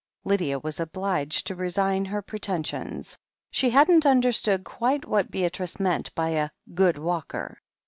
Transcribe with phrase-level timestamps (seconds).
[0.23, 3.19] Lydia was obliged to resign her pretensions.
[3.51, 7.59] She hadn't understood quite what Beatrice meant by a "good walker."